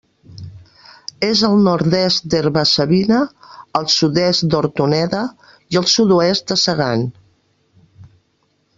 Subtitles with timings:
[1.27, 3.21] És al nord-est d'Herba-savina,
[3.81, 5.23] al sud-est d'Hortoneda,
[5.77, 7.09] i al sud-oest de Segan.